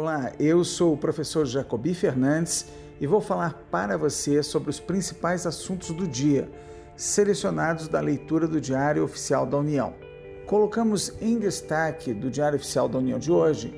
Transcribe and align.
Olá, 0.00 0.30
eu 0.38 0.62
sou 0.62 0.94
o 0.94 0.96
professor 0.96 1.44
Jacobi 1.44 1.92
Fernandes 1.92 2.66
e 3.00 3.06
vou 3.06 3.20
falar 3.20 3.66
para 3.68 3.98
você 3.98 4.44
sobre 4.44 4.70
os 4.70 4.78
principais 4.78 5.44
assuntos 5.44 5.90
do 5.90 6.06
dia, 6.06 6.48
selecionados 6.96 7.88
da 7.88 7.98
leitura 7.98 8.46
do 8.46 8.60
Diário 8.60 9.02
Oficial 9.02 9.44
da 9.44 9.56
União. 9.56 9.92
Colocamos 10.46 11.12
em 11.20 11.36
destaque 11.36 12.14
do 12.14 12.30
Diário 12.30 12.54
Oficial 12.54 12.88
da 12.88 12.98
União 12.98 13.18
de 13.18 13.32
hoje 13.32 13.74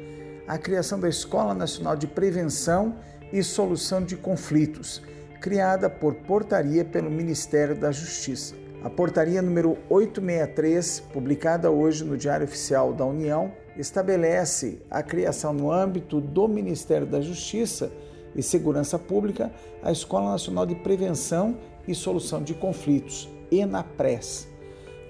a 0.46 0.58
criação 0.58 1.00
da 1.00 1.08
Escola 1.08 1.54
Nacional 1.54 1.96
de 1.96 2.06
Prevenção 2.06 2.96
e 3.32 3.42
Solução 3.42 4.04
de 4.04 4.14
Conflitos, 4.14 5.02
criada 5.40 5.88
por 5.88 6.16
portaria 6.16 6.84
pelo 6.84 7.10
Ministério 7.10 7.74
da 7.74 7.90
Justiça. 7.90 8.54
A 8.82 8.88
portaria 8.88 9.42
número 9.42 9.76
863, 9.90 11.00
publicada 11.12 11.70
hoje 11.70 12.02
no 12.02 12.16
Diário 12.16 12.46
Oficial 12.46 12.94
da 12.94 13.04
União, 13.04 13.52
estabelece 13.76 14.80
a 14.90 15.02
criação 15.02 15.52
no 15.52 15.70
âmbito 15.70 16.18
do 16.18 16.48
Ministério 16.48 17.06
da 17.06 17.20
Justiça 17.20 17.92
e 18.34 18.42
Segurança 18.42 18.98
Pública 18.98 19.52
a 19.82 19.92
Escola 19.92 20.30
Nacional 20.30 20.64
de 20.64 20.74
Prevenção 20.76 21.58
e 21.86 21.94
Solução 21.94 22.42
de 22.42 22.54
Conflitos, 22.54 23.28
ENAPRES, 23.52 24.48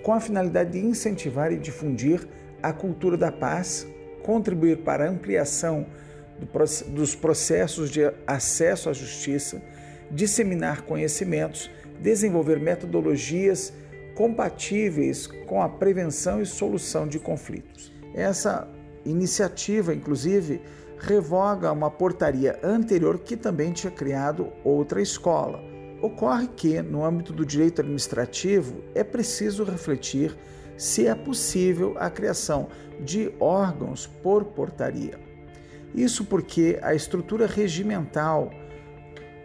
com 0.02 0.12
a 0.12 0.21
finalidade 0.21 0.73
de 0.73 0.84
incentivar 0.84 1.52
e 1.52 1.57
difundir 1.57 2.27
a 2.60 2.73
cultura 2.73 3.16
da 3.16 3.30
paz, 3.30 3.87
contribuir 4.24 4.79
para 4.79 5.07
a 5.07 5.09
ampliação 5.09 5.87
dos 6.88 7.15
processos 7.15 7.88
de 7.88 8.01
acesso 8.27 8.91
à 8.91 8.93
justiça, 8.93 9.62
disseminar 10.10 10.82
conhecimentos 10.82 11.70
desenvolver 12.00 12.59
metodologias 12.59 13.73
compatíveis 14.14 15.26
com 15.46 15.62
a 15.62 15.68
prevenção 15.68 16.43
e 16.43 16.46
solução 16.46 17.07
de 17.07 17.18
conflitos. 17.18 17.93
Essa 18.15 18.68
iniciativa, 19.04 19.95
inclusive, 19.95 20.60
revoga 20.99 21.73
uma 21.73 21.90
portaria 21.90 22.59
anterior 22.62 23.18
que 23.18 23.37
também 23.37 23.73
tinha 23.73 23.90
criado 23.90 24.52
outra 24.65 25.01
escola. 25.01 25.62
Ocorre 26.02 26.49
que, 26.49 26.80
no 26.82 27.04
âmbito 27.04 27.32
do 27.32 27.45
direito 27.45 27.80
administrativo, 27.80 28.82
é 28.95 29.04
preciso 29.04 29.65
refletir 29.65 30.37
se 30.77 31.06
é 31.06 31.15
possível 31.15 31.95
a 31.99 32.09
criação 32.10 32.68
de 33.01 33.32
órgãos 33.38 34.06
por 34.06 34.45
portaria. 34.45 35.18
Isso 35.95 36.24
porque 36.24 36.79
a 36.82 36.95
estrutura 36.95 37.46
regimental 37.46 38.51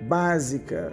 básica 0.02 0.92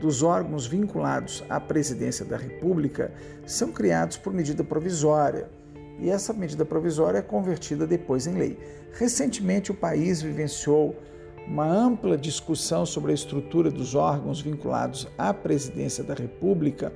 dos 0.00 0.22
órgãos 0.22 0.66
vinculados 0.66 1.44
à 1.48 1.60
presidência 1.60 2.24
da 2.24 2.36
República 2.36 3.12
são 3.46 3.70
criados 3.70 4.16
por 4.16 4.32
medida 4.32 4.64
provisória 4.64 5.48
e 6.00 6.08
essa 6.08 6.32
medida 6.32 6.64
provisória 6.64 7.18
é 7.18 7.22
convertida 7.22 7.86
depois 7.86 8.26
em 8.26 8.34
lei. 8.34 8.58
Recentemente, 8.92 9.70
o 9.70 9.74
país 9.74 10.22
vivenciou 10.22 10.96
uma 11.46 11.66
ampla 11.66 12.16
discussão 12.16 12.86
sobre 12.86 13.10
a 13.10 13.14
estrutura 13.14 13.70
dos 13.70 13.94
órgãos 13.94 14.40
vinculados 14.40 15.06
à 15.18 15.34
presidência 15.34 16.02
da 16.02 16.14
República, 16.14 16.92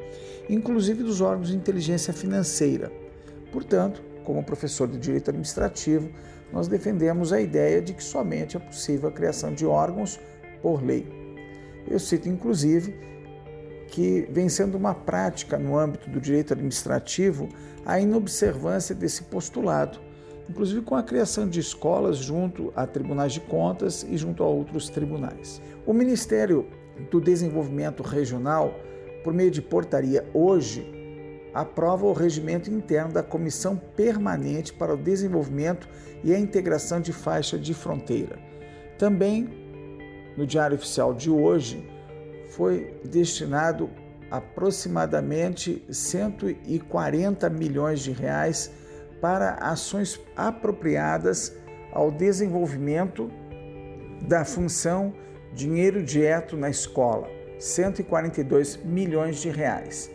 inclusive 0.49 1.03
dos 1.03 1.21
órgãos 1.21 1.49
de 1.49 1.57
inteligência 1.57 2.13
financeira. 2.13 2.91
Portanto, 3.53 4.03
como 4.25 4.43
professor 4.43 4.89
de 4.89 4.99
direito 4.99 5.29
administrativo, 5.29 6.09
nós 6.53 6.67
defendemos 6.67 7.33
a 7.33 7.41
ideia 7.41 7.83
de 7.83 7.93
que 7.93 8.03
somente 8.03 8.57
é 8.57 8.61
possível 8.61 9.09
a 9.09 9.13
criação 9.13 9.53
de 9.53 9.67
órgãos 9.67 10.19
por 10.63 10.83
lei. 10.83 11.24
Eu 11.87 11.99
cito, 11.99 12.29
inclusive, 12.29 12.95
que 13.89 14.27
vem 14.31 14.49
sendo 14.49 14.77
uma 14.77 14.95
prática 14.95 15.59
no 15.59 15.79
âmbito 15.79 16.11
do 16.11 16.21
direito 16.21 16.53
administrativo 16.53 17.49
a 17.85 18.01
inobservância 18.01 18.95
desse 18.95 19.25
postulado, 19.25 19.99
inclusive 20.49 20.81
com 20.83 20.97
a 20.97 21.03
criação 21.03 21.49
de 21.49 21.61
escolas 21.61 22.17
junto 22.17 22.73
a 22.75 22.87
tribunais 22.87 23.33
de 23.33 23.41
contas 23.41 24.05
e 24.09 24.17
junto 24.17 24.43
a 24.43 24.47
outros 24.47 24.89
tribunais. 24.89 25.61
O 25.87 25.93
Ministério 25.93 26.67
do 27.11 27.21
Desenvolvimento 27.21 28.03
Regional, 28.03 28.75
por 29.23 29.33
meio 29.33 29.51
de 29.51 29.63
portaria 29.63 30.29
hoje, 30.33 30.91
aprova 31.53 32.07
o 32.07 32.13
regimento 32.13 32.71
interno 32.71 33.13
da 33.13 33.23
Comissão 33.23 33.77
Permanente 33.77 34.73
para 34.73 34.93
o 34.93 34.97
Desenvolvimento 34.97 35.89
e 36.25 36.35
a 36.35 36.39
Integração 36.39 37.01
de 37.01 37.13
Faixa 37.13 37.57
de 37.57 37.73
Fronteira. 37.73 38.39
Também 38.99 39.64
no 40.37 40.47
Diário 40.47 40.77
Oficial 40.77 41.15
de 41.15 41.31
hoje, 41.31 41.89
foi 42.49 43.01
destinado 43.05 43.91
aproximadamente 44.31 45.85
140 45.91 47.49
milhões 47.51 48.01
de 48.01 48.11
reais 48.11 48.71
para 49.21 49.55
ações 49.55 50.21
apropriadas 50.37 51.57
ao 51.93 52.11
desenvolvimento 52.11 53.31
da 54.23 54.45
função 54.45 55.15
dinheiro 55.53 56.03
direto 56.03 56.57
na 56.57 56.69
escola, 56.69 57.29
142 57.59 58.77
milhões 58.85 59.41
de 59.41 59.49
reais. 59.51 60.11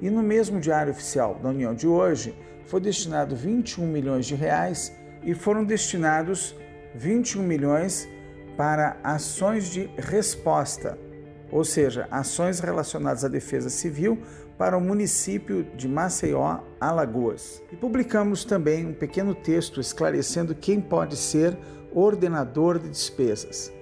E 0.00 0.10
no 0.10 0.22
mesmo 0.22 0.58
Diário 0.58 0.92
Oficial 0.92 1.36
da 1.36 1.50
União 1.50 1.74
de 1.74 1.86
hoje, 1.86 2.34
foi 2.64 2.80
destinado 2.80 3.36
21 3.36 3.86
milhões 3.86 4.26
de 4.26 4.34
reais 4.34 4.92
e 5.22 5.34
foram 5.34 5.64
destinados 5.64 6.56
21 6.94 7.42
milhões 7.42 8.08
para 8.56 8.96
ações 9.02 9.70
de 9.70 9.90
resposta, 9.96 10.98
ou 11.50 11.64
seja, 11.64 12.06
ações 12.10 12.60
relacionadas 12.60 13.24
à 13.24 13.28
defesa 13.28 13.70
civil 13.70 14.18
para 14.58 14.76
o 14.76 14.80
município 14.80 15.64
de 15.74 15.88
Maceió, 15.88 16.58
Alagoas. 16.78 17.62
E 17.72 17.76
publicamos 17.76 18.44
também 18.44 18.86
um 18.86 18.92
pequeno 18.92 19.34
texto 19.34 19.80
esclarecendo 19.80 20.54
quem 20.54 20.80
pode 20.80 21.16
ser 21.16 21.56
ordenador 21.92 22.78
de 22.78 22.88
despesas. 22.90 23.72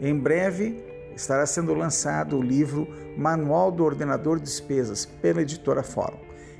Em 0.00 0.16
breve 0.16 0.84
estará 1.16 1.46
sendo 1.46 1.72
lançado 1.72 2.36
o 2.38 2.42
livro 2.42 2.86
Manual 3.16 3.72
do 3.72 3.82
Ordenador 3.82 4.38
de 4.38 4.44
Despesas 4.44 5.06
pela 5.06 5.40
editora 5.40 5.82
Fórum. 5.82 6.18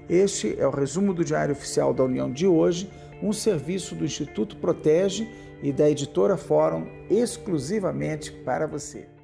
Este 0.08 0.58
é 0.58 0.66
o 0.66 0.70
resumo 0.70 1.12
do 1.12 1.24
Diário 1.24 1.52
Oficial 1.52 1.92
da 1.92 2.04
União 2.04 2.32
de 2.32 2.46
hoje, 2.46 2.90
um 3.22 3.32
serviço 3.32 3.94
do 3.94 4.04
Instituto 4.04 4.56
Protege 4.56 5.28
e 5.62 5.72
da 5.72 5.88
editora 5.88 6.36
Fórum 6.36 6.86
exclusivamente 7.10 8.30
para 8.30 8.66
você. 8.66 9.15